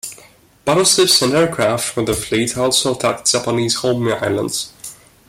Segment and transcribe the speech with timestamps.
[0.65, 4.73] Battleships and aircraft from the fleet also attacked the Japanese home islands.